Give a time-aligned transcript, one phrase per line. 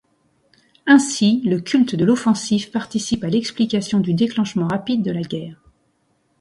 [0.87, 5.61] Ainsi, le culte de l'offensive participe à l'explication du déclenchement rapide de la guerre.